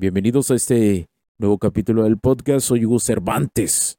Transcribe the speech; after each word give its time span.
Bienvenidos 0.00 0.52
a 0.52 0.54
este 0.54 1.08
nuevo 1.38 1.58
capítulo 1.58 2.04
del 2.04 2.18
podcast. 2.18 2.68
Soy 2.68 2.84
Hugo 2.84 3.00
Cervantes 3.00 3.98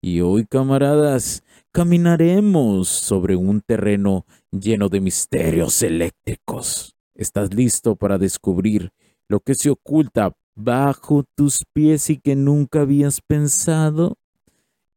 y 0.00 0.20
hoy, 0.20 0.46
camaradas, 0.46 1.42
caminaremos 1.72 2.86
sobre 2.86 3.34
un 3.34 3.60
terreno 3.60 4.26
lleno 4.52 4.88
de 4.88 5.00
misterios 5.00 5.82
eléctricos. 5.82 6.94
¿Estás 7.16 7.52
listo 7.52 7.96
para 7.96 8.16
descubrir 8.16 8.92
lo 9.26 9.40
que 9.40 9.56
se 9.56 9.70
oculta 9.70 10.36
bajo 10.54 11.24
tus 11.34 11.64
pies 11.72 12.10
y 12.10 12.18
que 12.18 12.36
nunca 12.36 12.82
habías 12.82 13.20
pensado? 13.20 14.18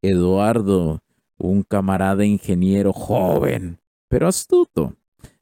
Eduardo, 0.04 1.02
un 1.40 1.64
camarada 1.64 2.26
ingeniero 2.26 2.94
joven, 2.94 3.80
pero 4.08 4.28
astuto, 4.28 4.96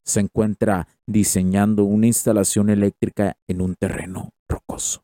se 0.04 0.22
encuentra 0.22 0.88
diseñando 1.06 1.84
una 1.84 2.08
instalación 2.08 2.70
eléctrica 2.70 3.36
en 3.46 3.62
un 3.62 3.76
terreno 3.76 4.32
rocoso. 4.48 5.04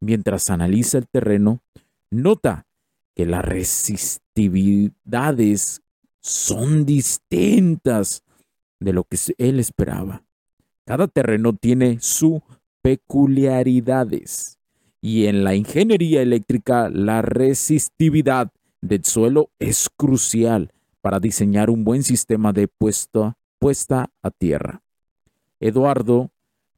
Mientras 0.00 0.50
analiza 0.50 0.98
el 0.98 1.08
terreno, 1.08 1.60
nota 2.10 2.66
que 3.14 3.26
las 3.26 3.44
resistividades 3.44 5.82
son 6.20 6.86
distintas 6.86 8.22
de 8.80 8.92
lo 8.92 9.04
que 9.04 9.18
él 9.38 9.58
esperaba. 9.58 10.22
Cada 10.84 11.08
terreno 11.08 11.52
tiene 11.52 11.98
sus 12.00 12.40
peculiaridades 12.82 14.58
y 15.00 15.26
en 15.26 15.44
la 15.44 15.54
ingeniería 15.54 16.22
eléctrica 16.22 16.88
la 16.90 17.22
resistividad 17.22 18.50
del 18.80 19.04
suelo 19.04 19.50
es 19.58 19.88
crucial 19.96 20.72
para 21.00 21.20
diseñar 21.20 21.70
un 21.70 21.84
buen 21.84 22.02
sistema 22.02 22.52
de 22.52 22.68
puesta, 22.68 23.36
puesta 23.58 24.10
a 24.22 24.30
tierra. 24.30 24.82
Eduardo 25.60 26.30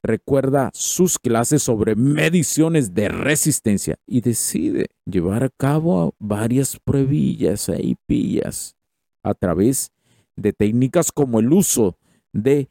recuerda 0.02 0.70
sus 0.72 1.18
clases 1.18 1.62
sobre 1.62 1.94
mediciones 1.94 2.94
de 2.94 3.08
resistencia 3.08 3.96
y 4.06 4.20
decide 4.20 4.86
llevar 5.04 5.44
a 5.44 5.50
cabo 5.50 6.14
varias 6.18 6.78
pruebillas 6.78 7.70
y 7.78 7.96
pillas 8.06 8.76
a 9.22 9.34
través 9.34 9.92
de 10.36 10.52
técnicas 10.52 11.12
como 11.12 11.40
el 11.40 11.52
uso 11.52 11.98
de 12.32 12.70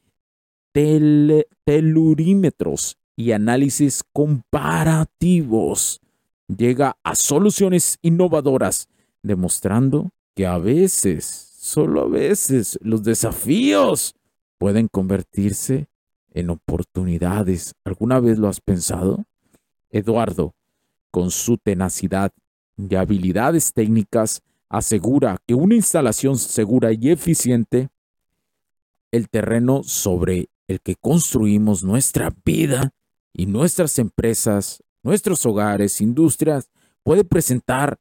telurímetros 1.65 2.97
y 3.15 3.31
análisis 3.31 4.03
comparativos. 4.13 6.01
Llega 6.47 6.97
a 7.03 7.15
soluciones 7.15 7.99
innovadoras, 8.01 8.87
demostrando 9.21 10.09
que 10.35 10.47
a 10.47 10.57
veces, 10.57 11.25
solo 11.59 12.01
a 12.01 12.07
veces, 12.07 12.79
los 12.81 13.03
desafíos 13.03 14.15
pueden 14.57 14.87
convertirse 14.87 15.87
en 16.33 16.49
oportunidades. 16.49 17.75
¿Alguna 17.83 18.19
vez 18.19 18.37
lo 18.37 18.47
has 18.47 18.61
pensado? 18.61 19.25
Eduardo, 19.89 20.53
con 21.11 21.31
su 21.31 21.57
tenacidad 21.57 22.31
y 22.77 22.95
habilidades 22.95 23.73
técnicas, 23.73 24.41
asegura 24.69 25.37
que 25.47 25.55
una 25.55 25.75
instalación 25.75 26.37
segura 26.37 26.91
y 26.93 27.09
eficiente, 27.09 27.89
el 29.11 29.27
terreno 29.29 29.81
sobre 29.83 30.49
el 30.67 30.81
que 30.81 30.95
construimos 30.95 31.83
nuestra 31.83 32.31
vida 32.45 32.93
y 33.33 33.47
nuestras 33.47 33.97
empresas, 33.97 34.83
nuestros 35.01 35.45
hogares, 35.45 35.99
industrias, 35.99 36.69
puede 37.03 37.23
presentar, 37.23 37.97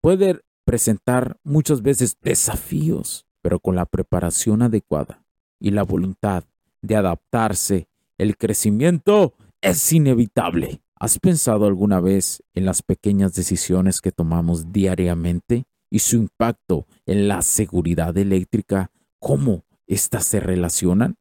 puede 0.00 0.40
presentar 0.64 1.38
muchas 1.42 1.82
veces 1.82 2.16
desafíos, 2.22 3.26
pero 3.42 3.58
con 3.58 3.74
la 3.74 3.84
preparación 3.84 4.62
adecuada 4.62 5.24
y 5.58 5.70
la 5.70 5.82
voluntad 5.82 6.44
de 6.84 6.96
adaptarse. 6.96 7.88
El 8.18 8.36
crecimiento 8.36 9.34
es 9.60 9.92
inevitable. 9.92 10.82
¿Has 10.96 11.18
pensado 11.18 11.66
alguna 11.66 12.00
vez 12.00 12.42
en 12.52 12.66
las 12.66 12.82
pequeñas 12.82 13.34
decisiones 13.34 14.00
que 14.00 14.12
tomamos 14.12 14.70
diariamente 14.70 15.64
y 15.90 16.00
su 16.00 16.16
impacto 16.16 16.86
en 17.06 17.26
la 17.26 17.42
seguridad 17.42 18.16
eléctrica? 18.16 18.90
¿Cómo 19.18 19.64
éstas 19.86 20.26
se 20.26 20.40
relacionan? 20.40 21.16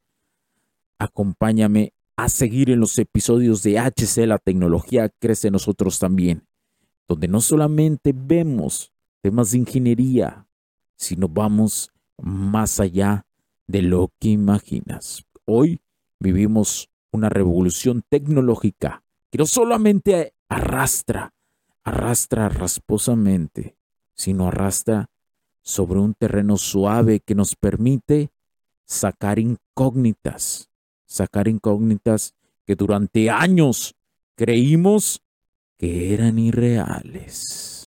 Acompáñame 0.99 1.93
a 2.17 2.29
seguir 2.29 2.69
en 2.69 2.79
los 2.79 2.97
episodios 2.99 3.63
de 3.63 3.79
HC 3.79 4.27
La 4.27 4.37
tecnología 4.37 5.09
crece 5.09 5.49
nosotros 5.49 5.97
también, 5.97 6.45
donde 7.07 7.27
no 7.27 7.41
solamente 7.41 8.13
vemos 8.13 8.91
temas 9.21 9.51
de 9.51 9.59
ingeniería, 9.59 10.45
sino 10.95 11.27
vamos 11.29 11.91
más 12.21 12.79
allá 12.79 13.25
de 13.67 13.81
lo 13.81 14.11
que 14.19 14.29
imaginas. 14.29 15.25
Hoy 15.45 15.81
vivimos 16.19 16.89
una 17.11 17.29
revolución 17.29 18.03
tecnológica 18.07 19.03
que 19.29 19.37
no 19.37 19.45
solamente 19.45 20.33
arrastra, 20.47 21.33
arrastra 21.83 22.47
rasposamente, 22.47 23.75
sino 24.13 24.47
arrastra 24.47 25.09
sobre 25.61 25.99
un 25.99 26.13
terreno 26.13 26.57
suave 26.57 27.19
que 27.19 27.35
nos 27.35 27.55
permite 27.55 28.29
sacar 28.85 29.39
incógnitas, 29.39 30.69
sacar 31.05 31.47
incógnitas 31.47 32.35
que 32.65 32.75
durante 32.75 33.29
años 33.29 33.95
creímos 34.35 35.21
que 35.77 36.13
eran 36.13 36.39
irreales. 36.39 37.89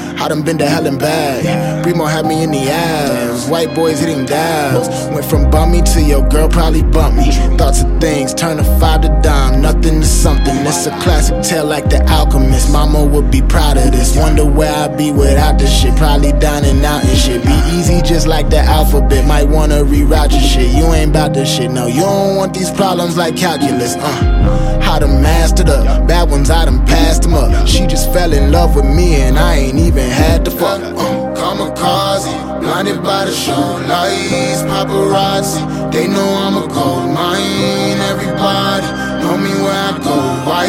I 0.21 0.27
done 0.27 0.43
been 0.43 0.59
to 0.59 0.69
hell 0.69 0.85
and 0.85 0.99
back. 0.99 1.81
Primo 1.81 2.05
had 2.05 2.27
me 2.27 2.43
in 2.43 2.51
the 2.51 2.69
ass. 2.69 3.49
White 3.49 3.73
boys 3.73 4.01
hitting 4.01 4.27
dials. 4.27 4.87
Went 5.09 5.25
from 5.25 5.49
bummy 5.49 5.81
to 5.81 5.99
your 5.99 6.21
girl 6.29 6.47
probably 6.47 6.83
bump 6.83 7.15
me. 7.15 7.31
Thoughts 7.57 7.81
of 7.81 7.99
things 7.99 8.31
turn 8.35 8.59
a 8.59 8.63
five 8.79 9.01
to 9.01 9.07
dime. 9.23 9.61
Nothing 9.61 9.99
to 9.99 10.05
something. 10.05 10.55
It's 10.57 10.85
a 10.85 10.91
classic 11.01 11.41
tale 11.41 11.65
like 11.65 11.89
the 11.89 12.07
alchemist. 12.07 12.71
Mama 12.71 13.03
would 13.03 13.31
be 13.31 13.41
proud 13.41 13.77
of 13.77 13.91
this. 13.91 14.15
Wonder 14.15 14.45
where 14.45 14.71
I'd 14.71 14.95
be 14.95 15.11
without 15.11 15.57
this 15.57 15.75
shit. 15.75 15.95
Probably 15.95 16.33
dining 16.33 16.85
out 16.85 17.03
and 17.03 17.17
shit. 17.17 17.41
Be 17.43 17.57
easy 17.73 18.03
just 18.03 18.27
like 18.27 18.51
the 18.51 18.59
alphabet. 18.59 19.25
Might 19.25 19.47
wanna 19.47 19.83
reroute 19.83 20.33
your 20.33 20.41
shit. 20.41 20.69
You 20.69 20.93
ain't 20.93 21.09
about 21.09 21.33
this 21.33 21.51
shit. 21.51 21.71
No, 21.71 21.87
you 21.87 22.01
don't 22.01 22.37
want 22.37 22.53
these 22.53 22.69
problems 22.69 23.17
like 23.17 23.35
calculus. 23.35 23.95
Uh. 23.95 24.61
How 24.81 24.99
to 24.99 25.07
master 25.07 25.63
the 25.63 26.03
bad 26.05 26.29
ones, 26.29 26.49
I 26.49 26.65
done 26.65 26.85
passed 26.85 27.23
them 27.23 27.33
up. 27.33 27.65
She 27.65 27.87
just 27.87 28.11
fell 28.11 28.33
in 28.33 28.51
love 28.51 28.75
with 28.75 28.83
me 28.83 29.15
and 29.15 29.39
I 29.39 29.55
ain't 29.55 29.79
even 29.79 30.10
had 30.11 30.45
to 30.45 30.51
fuck. 30.51 30.81
Uh, 30.81 31.33
kamikaze, 31.39 32.33
blinded 32.61 33.01
by 33.03 33.25
the 33.25 33.31
show 33.31 33.65
lights, 33.91 34.61
paparazzi. 34.69 35.61
They 35.91 36.07
know 36.07 36.29
I'm 36.43 36.55
a 36.63 36.67
gold 36.75 37.09
mine. 37.17 37.97
Everybody 38.11 38.87
know 39.21 39.35
me 39.37 39.51
where 39.63 39.81
I 39.89 39.91
go. 40.03 40.15
Why 40.47 40.67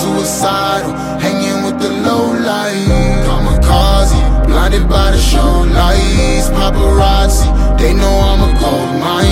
suicidal, 0.00 0.92
hanging 1.24 1.64
with 1.64 1.78
the 1.80 1.90
low 2.06 2.26
light. 2.48 2.86
Kamikaze, 3.26 4.18
blinded 4.46 4.88
by 4.88 5.12
the 5.14 5.18
show 5.30 5.52
lights, 5.78 6.48
paparazzi. 6.56 7.48
They 7.78 7.94
know 7.94 8.14
I'm 8.30 8.42
a 8.48 8.50
gold 8.60 8.92
mine. 9.00 9.31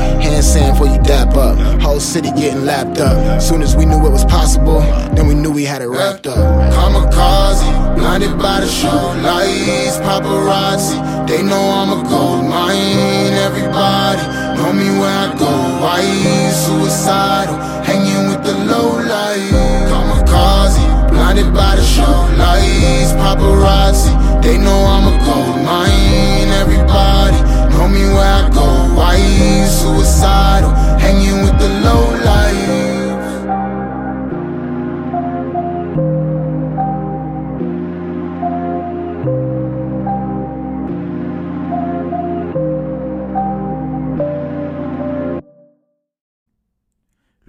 Hand 0.21 0.43
sand 0.43 0.77
for 0.77 0.85
you 0.85 0.99
dap 1.03 1.35
up. 1.35 1.57
Whole 1.81 1.99
city 1.99 2.31
getting 2.31 2.65
lapped 2.65 2.99
up. 2.99 3.41
Soon 3.41 3.61
as 3.61 3.75
we 3.75 3.85
knew 3.85 4.05
it 4.05 4.11
was 4.11 4.25
possible, 4.25 4.81
then 5.15 5.27
we 5.27 5.35
knew 5.35 5.51
we 5.51 5.65
had 5.65 5.81
it 5.81 5.87
wrapped 5.87 6.27
up. 6.27 6.37
Kamikaze, 6.73 7.95
blinded 7.95 8.37
by 8.37 8.59
the 8.61 8.67
show 8.67 9.01
lights, 9.23 9.97
paparazzi. 10.05 10.97
They 11.27 11.41
know 11.43 11.63
I'm 11.79 11.91
a 11.99 12.09
gold 12.09 12.45
mine. 12.45 13.33
Everybody 13.47 14.21
know 14.57 14.73
me 14.73 14.89
where 14.99 15.17
I 15.25 15.35
go. 15.37 15.51
Why 15.81 16.01
suicidal? 16.51 17.30